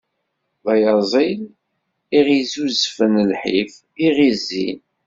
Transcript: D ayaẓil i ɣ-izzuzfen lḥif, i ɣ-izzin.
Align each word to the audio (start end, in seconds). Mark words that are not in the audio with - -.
D 0.63 0.65
ayaẓil 0.73 1.41
i 2.17 2.19
ɣ-izzuzfen 2.25 3.13
lḥif, 3.31 3.73
i 4.05 4.07
ɣ-izzin. 4.15 4.79